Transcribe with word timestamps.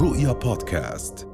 رؤيا 0.00 0.32
بودكاست. 0.32 1.26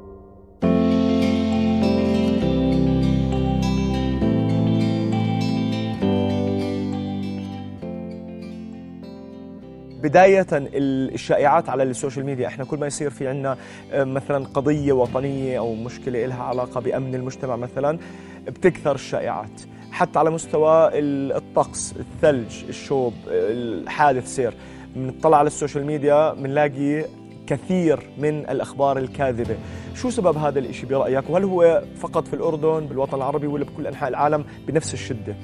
بداية 10.03 10.47
الشائعات 10.53 11.69
على 11.69 11.83
ال 11.83 11.89
social 11.89 12.27
media 12.27 12.47
إحنا 12.47 12.65
كل 12.65 12.79
ما 12.79 12.87
يصير 12.87 13.11
في 13.11 13.29
عنا 13.29 13.57
آه، 13.93 14.05
مثلا 14.05 14.47
قضية 14.47 14.93
وطنية 14.93 15.59
أو 15.59 15.75
مشكلة 15.75 16.27
لها 16.27 16.43
علاقة 16.43 16.81
بأمن 16.81 17.15
المجتمع 17.15 17.57
مثلا 17.57 17.99
بتكثر 18.47 18.95
الشائعات. 18.95 19.61
حتى 19.93 20.19
على 20.19 20.31
مستوى 20.31 20.91
الطقس 20.95 21.95
الثلج 21.97 22.65
الشوب 22.69 23.15
الحادث 23.29 24.35
سير 24.35 24.55
بنطلع 24.97 25.39
على 25.39 25.47
ال 25.47 25.52
social 25.52 25.87
media 25.87 26.33
بنلاقي 26.33 27.05
كثير 27.47 28.11
من 28.19 28.39
الأخبار 28.39 28.99
الكاذبة. 28.99 29.57
شو 29.95 30.11
سبب 30.11 30.37
هذا 30.37 30.59
الإشي 30.59 30.87
برأيك؟ 30.87 31.31
وهل 31.31 31.45
هو 31.45 31.83
فقط 32.01 32.29
في 32.29 32.35
الأردن 32.35 32.87
بالوطن 32.87 33.17
العربي 33.17 33.47
ولا 33.47 33.65
بكل 33.65 33.87
أنحاء 33.87 34.09
العالم 34.09 34.45
بنفس 34.67 34.95
الشدة؟ 34.95 35.37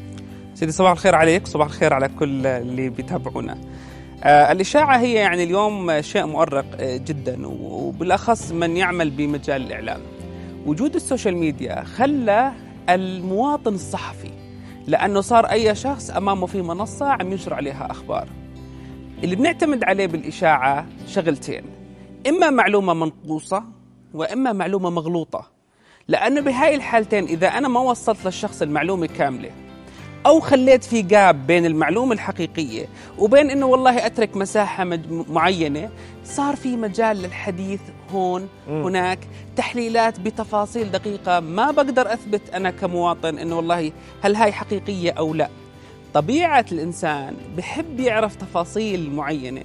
سيدي 0.55 0.73
صباح 0.73 0.91
الخير 0.91 1.15
عليك 1.15 1.47
صباح 1.47 1.67
الخير 1.67 1.93
على 1.93 2.09
كل 2.09 2.47
اللي 2.47 2.89
بيتابعونا. 2.89 3.59
آه 4.25 4.53
الإشاعة 4.53 4.99
هي 4.99 5.15
يعني 5.15 5.45
اليوم 5.45 6.01
شيء 6.01 6.27
مؤرق 6.27 6.65
آه 6.81 6.97
جدا 6.97 7.47
وبالأخص 7.47 8.53
من 8.53 8.77
يعمل 8.77 9.11
بمجال 9.11 9.63
الإعلام. 9.63 10.01
وجود 10.67 10.95
ال 10.95 11.01
social 11.01 11.37
media 11.37 11.85
خلى 11.85 12.53
المواطن 12.89 13.75
الصحفي 13.75 14.31
لأنه 14.87 15.21
صار 15.21 15.47
أي 15.47 15.75
شخص 15.75 16.11
أمامه 16.11 16.47
في 16.47 16.63
منصة 16.63 17.07
عم 17.07 17.33
ينشر 17.33 17.55
عليها 17.55 17.91
أخبار. 17.91 18.29
اللي 19.25 19.37
بنعتمد 19.37 19.85
عليه 19.85 20.07
بالإشاعة 20.07 20.87
شغلتين. 21.07 21.80
إما 22.29 22.51
معلومة 22.51 22.95
منقوصة 22.95 23.65
وإما 24.15 24.53
معلومة 24.53 24.91
مغلوطة. 24.91 25.47
لأنه 26.09 26.41
بهاي 26.41 26.75
الحالتين 26.75 27.25
إذا 27.25 27.49
أنا 27.49 27.69
ما 27.69 27.81
وصلت 27.81 28.25
للشخص 28.25 28.63
المعلومة 28.63 29.07
كاملة 29.07 29.51
أو 30.27 30.41
خليت 30.41 30.85
في 30.85 31.03
جاب 31.03 31.47
بين 31.47 31.67
المعلومة 31.67 32.13
الحقيقية 32.13 32.87
وبين 33.19 33.51
إنه 33.51 33.67
والله 33.67 34.07
أترك 34.07 34.37
مساحة 34.37 34.85
معينة 35.31 35.91
صار 36.25 36.57
في 36.57 36.77
مجال 36.77 37.17
للحديث 37.17 37.81
هون 38.13 38.49
م. 38.69 38.73
هناك 38.73 39.19
تحليلات 39.57 40.21
بتفاصيل 40.21 40.91
دقيقة 40.91 41.41
ما 41.41 41.71
بقدر 41.71 42.13
أثبت 42.13 42.51
أنا 42.55 42.71
كمواطن 42.71 43.39
إنه 43.39 43.57
والله 43.57 43.93
هل 44.23 44.37
هاي 44.37 44.53
حقيقية 44.53 45.11
أو 45.13 45.35
لا. 45.35 45.49
طبيعة 46.15 46.67
الإنسان 46.73 47.37
بحب 47.57 48.01
يعرف 48.01 48.37
تفاصيل 48.37 49.11
معينة. 49.15 49.63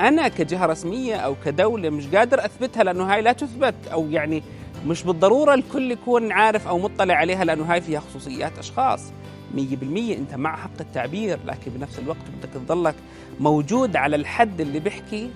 أنا 0.00 0.28
كجهة 0.28 0.66
رسمية 0.66 1.16
أو 1.16 1.36
كدولة 1.44 1.90
مش 1.90 2.06
قادر 2.06 2.44
أثبتها 2.44 2.84
لأنه 2.84 3.04
هاي 3.14 3.22
لا 3.22 3.32
تثبت 3.32 3.74
أو 3.92 4.10
يعني 4.10 4.42
مش 4.86 5.02
بالضرورة 5.02 5.54
الكل 5.54 5.90
يكون 5.90 6.32
عارف 6.32 6.68
أو 6.68 6.78
مطلع 6.78 7.14
عليها 7.14 7.44
لأنه 7.44 7.64
هاي 7.64 7.80
فيها 7.80 8.00
خصوصيات 8.00 8.52
مية 9.54 9.76
بالمية 9.76 10.16
أنت 10.16 10.34
مع 10.34 10.56
حق 10.56 10.80
التعبير 10.80 11.38
لكن 11.46 11.70
بنفس 11.70 11.98
الوقت 11.98 12.18
بدك 12.38 12.64
تظلك 12.66 12.94
موجود 13.40 13.96
على 13.96 14.16
الحد 14.16 14.60
اللي 14.60 14.80
بيحكي 14.80 15.30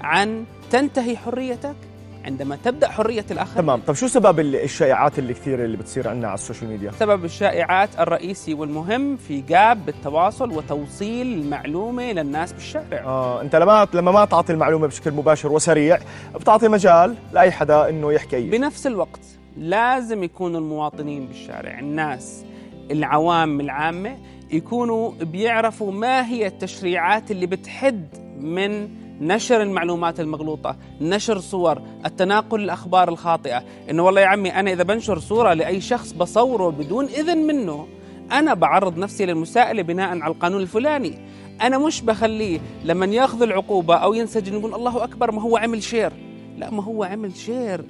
عن 0.00 0.44
تنتهي 0.70 1.16
حريتك. 1.16 1.76
عندما 2.24 2.58
تبدأ 2.64 2.88
حرية 2.88 3.24
الآخر 3.30 3.60
تمام. 3.60 3.80
طب 3.80 3.94
شو 3.94 4.06
سبب 4.06 4.40
الشائعات 4.40 5.18
اللي 5.18 5.34
كثيرة 5.34 5.64
اللي 5.64 5.76
بتصير 5.76 6.08
عندنا 6.08 6.26
على 6.28 6.34
ال 6.34 6.39
social 6.39 6.70
media؟ 6.70 6.90
سبب 6.90 7.24
الشائعات 7.24 7.88
الرئيسي 8.00 8.54
والمهم 8.54 9.16
في 9.16 9.40
gap 9.40 9.86
بالتواصل 9.86 10.50
وتوصيل 10.50 11.26
المعلومة 11.26 12.12
للناس 12.12 12.52
بالشارع. 12.52 13.04
آه 13.04 13.42
أنت 13.42 13.56
لما 13.56 13.88
لما 13.94 14.10
ما 14.12 14.24
تعطي 14.24 14.52
المعلومة 14.52 14.86
بشكل 14.86 15.10
مباشر 15.12 15.52
وسريع 15.52 15.98
بتعطي 16.34 16.68
مجال 16.68 17.14
لأي 17.32 17.50
حدا 17.50 17.88
إنه 17.88 18.12
يحكي 18.12 18.50
بنفس 18.50 18.86
الوقت 18.86 19.20
لازم 19.56 20.22
يكونوا 20.22 20.60
المواطنين 20.60 21.26
بالشارع. 21.26 21.78
الناس 21.78 22.44
العوام 22.90 23.60
العامة 23.60 24.16
يكونوا 24.50 25.12
بيعرفوا 25.20 25.92
ما 25.92 26.26
هي 26.26 26.46
التشريعات 26.46 27.30
اللي 27.30 27.46
بتحد 27.46 28.06
من 28.40 28.88
نشر 29.20 29.62
المعلومات 29.62 30.20
المغلوطة 30.20 30.76
نشر 31.00 31.38
صور 31.38 31.82
التناقل 32.06 32.60
الأخبار 32.60 33.08
الخاطئة. 33.08 33.64
إنه 33.90 34.02
والله 34.02 34.20
يا 34.20 34.26
عمي 34.26 34.48
أنا 34.54 34.72
إذا 34.72 34.82
بنشر 34.82 35.18
صورة 35.18 35.54
لأي 35.54 35.80
شخص 35.80 36.12
بصوره 36.12 36.70
بدون 36.70 37.04
إذن 37.04 37.38
منه 37.38 37.86
أنا 38.32 38.54
بعرض 38.54 38.98
نفسي 38.98 39.26
للمساءلة 39.26 39.82
بناء 39.82 40.08
على 40.08 40.32
القانون 40.32 40.62
الفلاني. 40.62 41.18
أنا 41.62 41.78
مش 41.78 42.02
بخليه 42.02 42.60
لما 42.84 43.06
ياخذ 43.06 43.42
العقوبة 43.42 43.96
أو 43.96 44.14
ينسجن 44.14 44.58
يقول 44.58 44.74
الله 44.74 45.04
أكبر 45.04 45.30
ما 45.30 45.42
هو 45.42 45.56
عمل 45.56 45.82
share. 45.82 46.12
لا 46.58 46.70
ما 46.70 46.84
هو 46.84 47.04
عمل 47.04 47.36
share. 47.36 47.84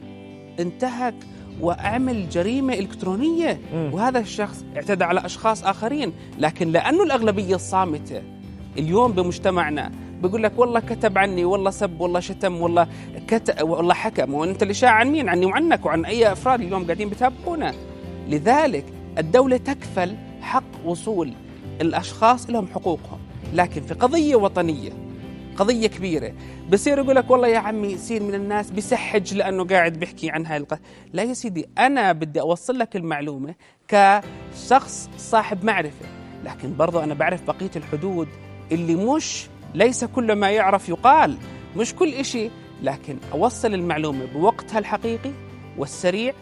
انتهك 0.61 1.15
وعمل 1.61 2.29
جريمة 2.29 2.75
إلكترونية. 2.75 3.61
وهذا 3.93 4.19
الشخص 4.19 4.65
اعتدى 4.77 5.05
على 5.05 5.27
أشخاص 5.27 5.65
آخرين. 5.65 6.13
لكن 6.39 6.69
لأنه 6.69 7.03
الأغلبية 7.03 7.55
الصامتة 7.55 8.23
اليوم 8.79 9.13
بمجتمعنا 9.13 9.93
بيقول 10.25 10.43
لك 10.43 10.59
والله 10.59 10.81
كتب 10.81 11.19
عني 11.19 11.45
والله 11.45 11.71
سب 11.71 12.01
والله 12.01 12.21
شتم 12.21 12.61
والله 12.61 12.89
كتب 13.29 13.69
والله 13.69 13.95
حكم. 13.95 14.35
وأنت 14.35 14.63
اللي 14.63 14.75
شاع 14.75 14.91
عن 14.91 15.09
مين؟ 15.11 15.29
عني 15.29 15.47
وعنك 15.47 15.87
وعن 15.87 16.05
أي 16.05 16.33
أفراد 16.33 16.61
اليوم 16.61 16.85
قاعدين 16.85 17.09
بتابعونا 17.09 17.75
لذلك 18.29 18.85
الدولة 19.19 19.57
تكفل 19.57 20.17
حق 20.41 20.65
وصول 20.85 21.33
الأشخاص 21.81 22.51
لهم 22.51 22.67
حقوقهم. 22.67 23.19
لكن 23.55 23.83
في 23.83 23.95
قضية 23.95 24.37
وطنية 24.37 24.91
قضية 25.57 25.87
كبيرة 25.87 26.33
بصير 26.73 26.99
يقول 26.99 27.17
لك 27.17 27.31
والله 27.31 27.49
يا 27.49 27.59
عمي 27.59 27.89
يصير 27.89 28.23
من 28.23 28.35
الناس 28.35 28.71
بسحج 28.71 29.35
لأنه 29.35 29.65
قاعد 29.65 29.93
بيحكي 29.93 30.31
عن 30.31 30.47
هاي 30.47 30.57
الق... 30.57 30.79
لا 31.13 31.23
يا 31.23 31.35
سيدي 31.35 31.67
أنا 31.79 32.13
بدي 32.13 32.41
أوصل 32.41 32.79
لك 32.79 32.97
المعلومة 32.97 33.55
كشخص 33.89 35.11
صاحب 35.19 35.65
معرفة. 35.65 36.07
لكن 36.45 36.77
برضو 36.77 36.99
أنا 36.99 37.15
بعرف 37.15 37.43
بقية 37.47 37.71
الحدود 37.77 38.29
اللي 38.73 38.95
مش 38.95 39.47
ليس 39.75 40.05
كل 40.05 40.33
ما 40.33 40.51
يعرف 40.51 40.89
يقال. 40.89 41.37
مش 41.77 41.95
كل 41.95 42.09
إشي 42.09 42.51
لكن 42.83 43.19
أوصل 43.33 43.75
المعلومة 43.75 44.25
بوقتها 44.25 44.79
الحقيقي 44.79 45.31
والسريع 45.79 46.33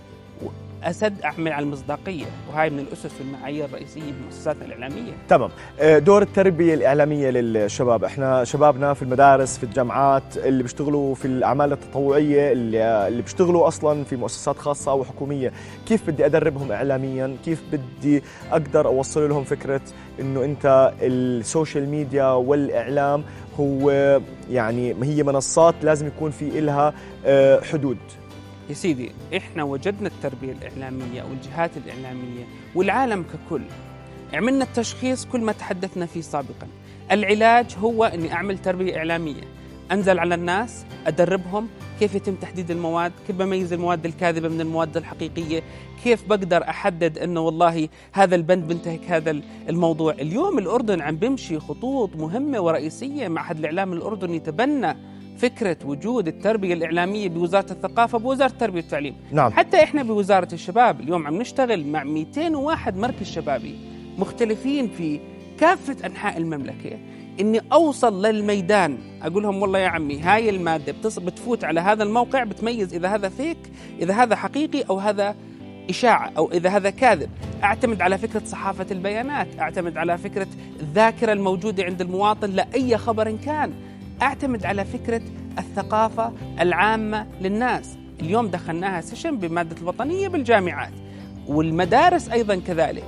أسد 0.85 1.21
أعمل 1.23 1.53
على 1.53 1.65
المصداقية 1.65 2.25
وهاي 2.51 2.71
من 2.71 2.79
الأسس 2.79 3.11
والمعايير 3.21 3.65
الرئيسية 3.65 4.13
بمؤسساتنا 4.21 4.65
الإعلامية. 4.65 5.13
تمام. 5.29 5.51
آه، 5.81 5.99
دور 5.99 6.23
التربية 6.23 6.75
الإعلامية 6.75 7.31
للشباب. 7.31 8.05
إحنا 8.05 8.45
شبابنا 8.45 8.95
في 8.95 9.03
المدارس 9.03 9.59
في 9.59 9.65
الجامعات 9.65 10.37
اللي 10.37 10.63
بيشتغلوا 10.63 11.15
في 11.15 11.25
الأعمال 11.25 11.73
التطوعية 11.73 12.53
اللي, 12.53 13.09
اللي 13.09 13.23
بيشتغلوا 13.23 13.69
أصلا 13.69 14.05
في 14.05 14.17
مؤسسات 14.17 14.59
خاصة 14.59 14.95
وحكومية 14.95 15.53
كيف 15.87 16.11
بدي 16.11 16.27
أدربهم 16.27 16.73
إعلاميا؟ 16.73 17.37
كيف 17.45 17.63
بدي 17.73 18.23
أقدر 18.53 18.87
أوصل 18.87 19.29
لهم 19.29 19.45
فكرة 19.45 19.81
إنه 20.21 20.45
أنت 20.45 20.93
السوشيال 21.03 21.89
ميديا 21.89 22.25
والإعلام 22.27 23.25
هو 23.61 23.91
يعني 24.51 24.95
هي 25.03 25.23
منصات 25.23 25.75
لازم 25.83 26.07
يكون 26.07 26.31
في 26.31 26.59
إلها 26.59 26.95
آه، 27.27 27.61
حدود؟ 27.61 27.99
يا 28.73 28.77
سيدي 28.77 29.11
إحنا 29.37 29.63
وجدنا 29.63 30.09
التربية 30.09 30.53
الإعلامية 30.53 31.23
والجهات 31.23 31.71
الإعلامية 31.77 32.45
والعالم 32.75 33.23
ككل. 33.23 33.63
عملنا 34.33 34.65
التشخيص 34.65 35.25
كل 35.25 35.41
ما 35.41 35.53
تحدثنا 35.53 36.07
فيه 36.07 36.21
سابقا. 36.21 36.69
العلاج 37.11 37.77
هو 37.79 38.05
إني 38.05 38.33
أعمل 38.33 38.59
تربية 38.59 38.97
إعلامية. 38.97 39.43
أنزل 39.93 40.19
على 40.19 40.35
الناس 40.35 40.85
أدربهم 41.07 41.69
كيف 42.01 42.15
يتم 42.15 42.35
تحديد 42.35 42.71
المواد 42.71 43.13
كيف 43.27 43.37
بميز 43.37 43.73
المواد 43.73 44.07
الكاذبة 44.07 44.49
من 44.49 44.61
المواد 44.61 44.97
الحقيقية 44.97 45.63
كيف 46.05 46.29
بقدر 46.29 46.69
أحدد 46.69 47.19
إنه 47.19 47.41
والله 47.41 47.89
هذا 48.13 48.35
البند 48.35 48.69
بنتهك 48.69 49.05
هذا 49.11 49.41
الموضوع. 49.69 50.13
اليوم 50.13 50.59
الأردن 50.59 51.01
عم 51.01 51.17
بيمشي 51.17 51.59
خطوط 51.61 52.17
مهمة 52.17 52.61
ورئيسية 52.61 53.29
معهد 53.29 53.59
الإعلام 53.59 53.93
الأردني 53.93 54.39
تبنى 54.39 54.97
فكرة 55.39 55.77
وجود 55.85 56.29
التربية 56.29 56.75
الإعلامية 56.75 57.29
بوزارة 57.29 57.73
الثقافة 57.73 58.19
بوزارة 58.19 58.51
التربية 58.51 58.81
والتعليم. 58.81 59.15
نعم. 59.33 59.53
حتى 59.53 59.83
إحنا 59.83 60.03
بوزارة 60.03 60.49
الشباب 60.55 61.01
اليوم 61.01 61.27
عم 61.27 61.41
نشتغل 61.41 61.87
مع 61.87 62.05
201 62.05 62.97
مركز 62.97 63.27
شبابي 63.27 63.79
مختلفين 64.19 64.89
في 64.89 65.21
كافة 65.59 66.07
أنحاء 66.07 66.37
المملكة. 66.37 66.99
إني 67.41 67.61
أوصل 67.73 68.27
للميدان 68.27 68.99
أقول 69.23 69.43
لهم 69.43 69.63
والله 69.63 69.79
يا 69.79 69.89
عمي 69.89 70.21
هاي 70.21 70.51
المادة 70.51 70.95
بتفوت 71.19 71.65
على 71.65 71.81
هذا 71.81 72.03
الموقع 72.03 72.45
بتميز 72.45 72.95
إذا 72.95 73.09
هذا 73.09 73.29
فيك 73.29 73.59
إذا 74.01 74.15
هذا 74.15 74.37
حقيقي 74.37 74.83
أو 74.91 74.99
هذا 74.99 75.35
إشاعة 75.91 76.33
أو 76.37 76.53
إذا 76.53 76.71
هذا 76.71 76.91
كاذب. 76.91 77.31
أعتمد 77.65 78.01
على 78.01 78.19
فكرة 78.19 78.43
صحافة 78.45 78.87
البيانات 78.91 79.49
أعتمد 79.59 79.97
على 79.97 80.19
فكرة 80.19 80.47
الذاكرة 80.81 81.33
الموجودة 81.33 81.85
عند 81.85 82.01
المواطن 82.01 82.51
لأي 82.51 82.99
خبر 82.99 83.37
كان. 83.45 83.73
أعتمد 84.23 84.67
على 84.67 84.85
فكرة 84.85 85.23
الثقافة 85.59 86.33
العامة 86.61 87.27
للناس. 87.41 87.97
اليوم 88.21 88.47
دخلناها 88.47 89.01
سيشن 89.01 89.37
بمادة 89.37 89.77
الوطنية 89.83 90.29
بالجامعات 90.29 90.93
والمدارس 91.47 92.29
أيضا 92.29 92.57
كذلك. 92.57 93.05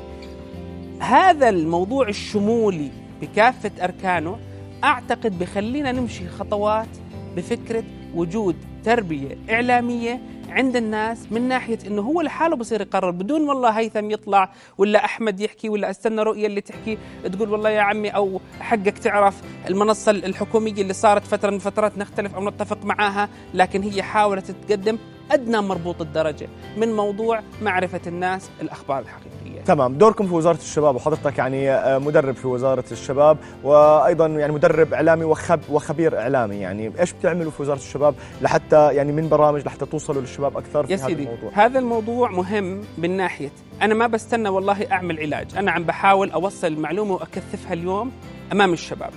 هذا 1.00 1.48
الموضوع 1.48 2.08
الشمولي 2.08 2.90
بكافة 3.22 3.70
أركانه 3.84 4.38
أعتقد 4.84 5.38
بخلينا 5.38 5.92
نمشي 5.92 6.28
خطوات 6.28 6.88
بفكرة 7.36 7.84
وجود 8.14 8.56
تربية 8.84 9.36
إعلامية 9.50 10.20
عند 10.54 10.76
الناس 10.76 11.32
من 11.32 11.48
ناحية 11.48 11.78
إنه 11.86 12.02
هو 12.02 12.20
لحاله 12.20 12.56
بصير 12.56 12.80
يقرر 12.80 13.10
بدون 13.10 13.48
والله 13.48 13.70
هيثم 13.70 14.10
يطلع 14.10 14.52
ولا 14.78 15.04
أحمد 15.04 15.40
يحكي 15.40 15.68
ولا 15.68 15.90
أستنى 15.90 16.22
رؤية 16.22 16.46
اللي 16.46 16.60
تحكي 16.60 16.98
تقول 17.32 17.50
والله 17.50 17.70
يا 17.70 17.80
عمي 17.80 18.08
أو 18.10 18.40
حقك 18.60 18.98
تعرف 18.98 19.42
المنصة 19.68 20.10
الحكومية 20.10 20.82
اللي 20.82 20.92
صارت 20.92 21.26
فترة 21.26 21.50
من 21.50 21.58
فترات 21.58 21.98
نختلف 21.98 22.34
أو 22.34 22.48
نتفق 22.48 22.84
معاها 22.84 23.28
لكن 23.54 23.82
هي 23.82 24.02
حاولت 24.02 24.50
تقدم 24.50 24.98
أدنى 25.30 25.60
مربوط 25.60 26.00
الدرجة 26.00 26.48
من 26.76 26.96
موضوع 26.96 27.40
معرفة 27.62 28.00
الناس 28.06 28.50
الأخبار 28.62 28.98
الحقيقية. 28.98 29.43
تمام، 29.62 29.94
دوركم 29.94 30.26
في 30.26 30.34
وزارة 30.34 30.56
الشباب 30.56 30.96
وحضرتك 30.96 31.38
يعني 31.38 31.70
آه، 31.70 31.98
مدرب 31.98 32.34
في 32.34 32.46
وزارة 32.46 32.84
الشباب 32.92 33.38
وأيضا 33.64 34.26
يعني 34.26 34.52
مدرب 34.52 34.94
إعلامي 34.94 35.24
وخب 35.24 35.60
وخبير 35.70 36.18
إعلامي 36.18 36.56
يعني 36.56 36.92
إيش 37.00 37.12
بتعملوا 37.12 37.50
في 37.50 37.62
وزارة 37.62 37.78
الشباب 37.78 38.14
لحتى 38.42 38.94
يعني 38.94 39.12
من 39.12 39.28
برامج 39.28 39.66
لحتى 39.66 39.86
توصلوا 39.86 40.20
للشباب 40.20 40.56
أكثر 40.56 40.86
في 40.86 40.94
هذا 40.94 41.06
سيدي. 41.06 41.22
الموضوع؟ 41.22 41.50
هذا 41.54 41.78
الموضوع 41.78 42.30
مهم 42.30 42.80
من 42.98 43.16
ناحية 43.16 43.50
أنا 43.82 43.94
ما 43.94 44.06
بستنى 44.06 44.48
والله 44.48 44.92
أعمل 44.92 45.20
علاج، 45.20 45.46
أنا 45.56 45.70
عم 45.70 45.84
بحاول 45.84 46.30
أوصل 46.30 46.66
المعلومه 46.66 47.14
وأكثفها 47.14 47.72
اليوم 47.72 48.12
أمام 48.52 48.72
الشباب. 48.72 49.10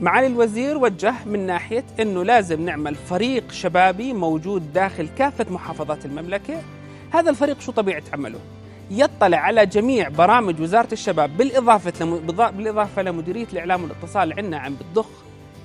معالي 0.00 0.26
الوزير 0.26 0.78
وجه 0.78 1.14
من 1.26 1.46
ناحية 1.46 1.84
إنه 2.00 2.22
لازم 2.22 2.64
نعمل 2.64 2.94
فريق 2.94 3.52
شبابي 3.52 4.12
موجود 4.12 4.72
داخل 4.72 5.08
كافة 5.18 5.46
محافظات 5.50 6.04
المملكة 6.04 6.54
هذا 7.10 7.30
الفريق 7.30 7.60
شو 7.60 7.72
طبيعة 7.72 8.02
عمله 8.12 8.38
يطلع 8.90 9.36
على 9.36 9.66
جميع 9.66 10.08
برامج 10.08 10.60
وزارة 10.60 10.88
الشباب 10.92 11.36
بالإضافة 11.36 12.20
بالإضافة 12.50 13.02
لمديرية 13.02 13.46
الإعلام 13.52 13.82
والاتصال 13.82 14.32
عندنا 14.32 14.58
عم 14.58 14.74
بتضخ 14.74 15.08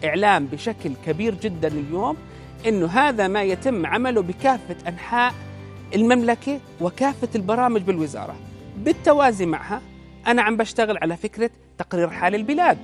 إعلام 0.06 0.46
بشكل 0.46 0.92
كبير 1.06 1.36
جدا 1.36 1.68
اليوم 1.68 2.18
إنه 2.68 2.88
هذا 2.88 3.28
ما 3.28 3.44
يتم 3.44 3.86
عمله 3.86 4.22
بكافة 4.22 4.76
أنحاء 4.88 5.34
المملكة 5.96 6.60
وكافة 6.82 7.30
البرامج 7.36 7.82
بالوزارة. 7.82 8.36
بالتوازي 8.78 9.46
معها 9.46 9.82
أنا 10.28 10.42
عم 10.42 10.58
بشتغل 10.58 10.98
على 10.98 11.18
فكرة 11.18 11.50
تقرير 11.78 12.10
حال 12.10 12.36
البلاد. 12.36 12.78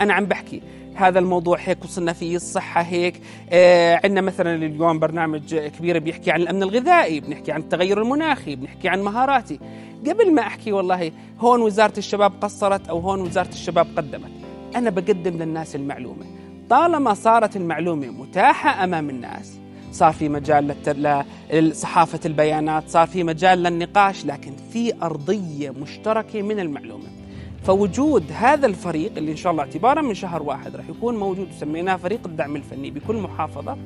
أنا 0.00 0.14
عم 0.14 0.24
بحكي 0.24 0.62
هذا 0.94 1.18
الموضوع 1.18 1.58
هيك 1.60 1.84
وصلنا 1.84 2.12
فيه 2.12 2.36
الصحة 2.36 2.82
هيك 2.82 3.20
آه 3.50 4.00
عندنا 4.04 4.20
مثلا 4.20 4.54
اليوم 4.54 4.98
برنامج 4.98 5.56
كبير 5.56 5.98
بيحكي 5.98 6.30
عن 6.30 6.40
الأمن 6.40 6.62
الغذائي 6.62 7.20
بنحكي 7.20 7.52
عن 7.52 7.60
التغير 7.60 8.02
المناخي 8.02 8.56
بنحكي 8.56 8.88
عن 8.88 9.02
مهاراتي. 9.02 9.60
قبل 10.06 10.34
ما 10.34 10.42
أحكي 10.42 10.72
والله 10.72 11.12
هون 11.40 11.62
وزارة 11.62 11.98
الشباب 11.98 12.32
قصرت 12.40 12.88
أو 12.88 12.98
هون 12.98 13.20
وزارة 13.20 13.48
الشباب 13.48 13.86
قدمت. 13.96 14.30
أنا 14.76 14.90
بقدم 14.90 15.42
للناس 15.42 15.76
المعلومة. 15.76 16.24
طالما 16.70 17.14
صارت 17.14 17.56
المعلومة 17.56 18.06
متاحة 18.06 18.84
أمام 18.84 19.10
الناس 19.10 19.58
صار 19.92 20.12
في 20.12 20.28
مجال 20.28 20.74
لصحافة 21.52 22.20
البيانات 22.26 22.88
صار 22.88 23.06
في 23.06 23.24
مجال 23.24 23.62
للنقاش 23.62 24.26
لكن 24.26 24.52
في 24.72 25.02
أرضية 25.02 25.70
مشتركة 25.70 26.42
من 26.42 26.60
المعلومة. 26.60 27.04
فوجود 27.64 28.24
هذا 28.32 28.66
الفريق 28.66 29.12
اللي 29.16 29.30
إن 29.32 29.36
شاء 29.36 29.52
الله 29.52 29.62
اعتبارا 29.62 30.02
من 30.02 30.14
شهر 30.14 30.42
واحد 30.42 30.76
راح 30.76 30.88
يكون 30.88 31.16
موجود 31.16 31.48
وسميناه 31.56 31.96
فريق 31.96 32.20
الدعم 32.26 32.56
الفني 32.56 32.90
بكل 32.90 33.16
محافظة 33.16 33.76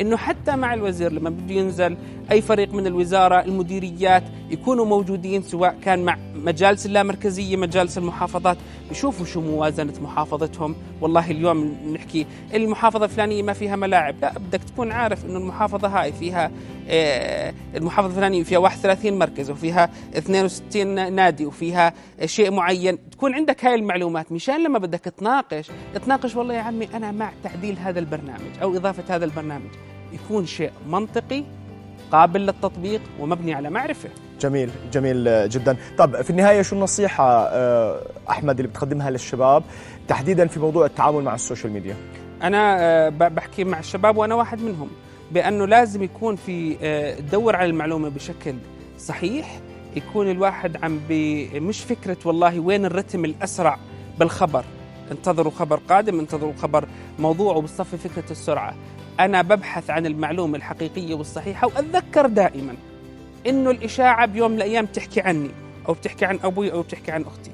إنه 0.00 0.16
حتى 0.16 0.56
مع 0.56 0.74
الوزير 0.74 1.12
لما 1.12 1.30
بده 1.30 1.54
ينزل 1.54 1.96
أي 2.30 2.40
فريق 2.42 2.74
من 2.74 2.86
الوزارة 2.86 3.40
المديريات 3.40 4.22
يكونوا 4.50 4.84
موجودين 4.84 5.42
سواء 5.42 5.76
كان 5.84 6.04
مع 6.04 6.16
مجالس 6.34 6.86
اللامركزية 6.86 7.56
مجالس 7.56 7.98
المحافظات. 7.98 8.56
يشوفوا 8.90 9.26
شو 9.26 9.40
موازنة 9.40 9.92
محافظتهم. 10.02 10.74
والله 11.00 11.30
اليوم 11.30 11.76
نحكي 11.94 12.26
المحافظة 12.54 13.04
الفلانية 13.04 13.42
ما 13.42 13.52
فيها 13.52 13.76
ملاعب. 13.76 14.14
لا 14.22 14.38
بدك 14.38 14.64
تكون 14.64 14.92
عارف 14.92 15.24
إنه 15.24 15.38
المحافظة 15.38 15.88
هاي 15.88 16.12
فيها 16.12 16.50
آه، 16.88 17.54
المحافظة 17.74 18.10
الفلانية 18.10 18.42
فيها 18.42 18.58
31 18.58 19.18
مركز 19.18 19.50
وفيها 19.50 19.90
62 20.16 21.12
نادي 21.14 21.46
وفيها 21.46 21.92
شيء 22.24 22.50
معين. 22.50 23.10
تكون 23.10 23.34
عندك 23.34 23.64
هاي 23.64 23.74
المعلومات. 23.74 24.32
مشان 24.32 24.64
لما 24.64 24.78
بدك 24.78 25.00
تناقش 25.00 25.70
تناقش 26.04 26.36
والله 26.36 26.54
يا 26.54 26.60
عمي 26.60 26.88
أنا 26.94 27.12
مع 27.12 27.32
تعديل 27.44 27.78
هذا 27.78 27.98
البرنامج 27.98 28.58
أو 28.62 28.76
إضافة 28.76 29.16
هذا 29.16 29.24
البرنامج. 29.24 29.89
يكون 30.12 30.46
شيء 30.46 30.72
منطقي 30.88 31.44
قابل 32.12 32.40
للتطبيق 32.40 33.00
ومبني 33.20 33.54
على 33.54 33.70
معرفة. 33.70 34.08
جميل 34.40 34.70
جميل 34.92 35.48
جدا. 35.48 35.76
طب 35.98 36.22
في 36.22 36.30
النهاية 36.30 36.62
شو 36.62 36.76
النصيحة 36.76 37.44
آه، 37.48 38.00
أحمد 38.30 38.60
اللي 38.60 38.68
بتقدمها 38.68 39.10
للشباب 39.10 39.62
تحديدا 40.08 40.46
في 40.46 40.60
موضوع 40.60 40.86
التعامل 40.86 41.24
مع 41.24 41.34
السوشيال 41.34 41.72
ميديا؟ 41.72 41.96
أنا 42.42 42.76
آه، 42.80 43.08
بحكي 43.08 43.64
مع 43.64 43.78
الشباب 43.78 44.16
وأنا 44.16 44.34
واحد 44.34 44.62
منهم 44.62 44.88
بأنه 45.32 45.66
لازم 45.66 46.02
يكون 46.02 46.36
في 46.36 46.74
تدور 47.18 47.54
آه، 47.54 47.58
على 47.58 47.70
المعلومة 47.70 48.08
بشكل 48.08 48.54
صحيح 48.98 49.60
يكون 49.96 50.30
الواحد 50.30 50.84
عم 50.84 51.00
مش 51.54 51.80
فكرة 51.80 52.16
والله 52.24 52.60
وين 52.60 52.84
الرتم 52.84 53.24
الأسرع 53.24 53.78
بالخبر. 54.18 54.64
انتظروا 55.10 55.52
خبر 55.52 55.80
قادم 55.88 56.18
انتظروا 56.18 56.52
خبر 56.62 56.84
موضوع 57.18 57.56
وبالصف 57.56 57.94
فكرة 57.94 58.30
السرعة. 58.30 58.74
أنا 59.20 59.42
ببحث 59.42 59.90
عن 59.90 60.06
المعلومة 60.06 60.56
الحقيقية 60.56 61.14
والصحيحة 61.14 61.66
وأتذكر 61.66 62.26
دائما 62.26 62.74
إنه 63.46 63.70
الإشاعة 63.70 64.26
بيوم 64.26 64.50
من 64.50 64.56
الأيام 64.56 64.86
تحكي 64.86 65.20
عني 65.20 65.50
أو 65.88 65.92
بتحكي 65.92 66.24
عن 66.24 66.38
أبوي 66.44 66.72
أو 66.72 66.82
بتحكي 66.82 67.12
عن 67.12 67.22
أختي. 67.22 67.50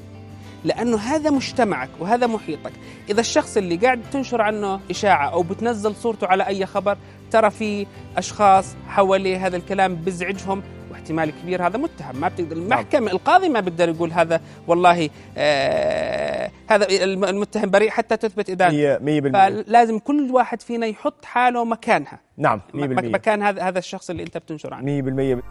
لأنه 0.65 0.97
هذا 0.97 1.31
مجتمعك 1.31 1.89
وهذا 2.01 2.27
محيطك. 2.27 2.73
إذا 3.11 3.21
الشخص 3.21 3.57
اللي 3.57 3.77
قاعد 3.77 4.01
تنشر 4.13 4.43
عنه 4.43 4.81
إشاعة 4.91 5.29
أو 5.29 5.43
بتنزل 5.43 5.95
صورته 5.95 6.27
على 6.27 6.47
أي 6.47 6.67
خبر 6.67 6.97
ترى 7.31 7.51
في 7.51 7.87
أشخاص 8.17 8.75
حواليه 8.89 9.47
هذا 9.47 9.57
الكلام 9.57 9.95
بزعجهم 9.95 10.63
واحتمال 11.07 11.43
كبير 11.43 11.67
هذا 11.67 11.79
متهم 11.79 12.21
ما 12.21 12.29
بتقدر 12.29 12.57
نعم. 12.57 12.65
المحكمة 12.65 13.11
القاضي 13.11 13.49
ما 13.49 13.61
بيقدر 13.61 13.89
يقول 13.89 14.13
هذا 14.13 14.41
والله 14.67 15.11
آه 15.37 16.51
هذا 16.71 16.87
المتهم 17.05 17.71
بريء 17.71 17.91
حتى 17.91 18.17
تثبت 18.17 18.51
إدانته 18.51 18.99
فلازم 19.31 19.99
كل 19.99 20.31
واحد 20.31 20.63
فينا 20.63 20.87
يحط 20.87 21.25
حاله 21.25 21.65
مكانها. 21.65 22.21
نعم 22.37 22.61
100% 22.75 22.77
مكان 22.79 23.43
هذا 23.43 23.63
هذا 23.63 23.79
الشخص 23.79 24.11
اللي 24.11 24.23
أنت 24.23 24.39
بتنشر 24.39 24.75
عنه. 24.75 25.41
100% 25.41 25.43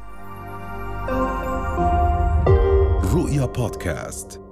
رؤيا 3.15 3.45
بودكاست. 3.45 4.44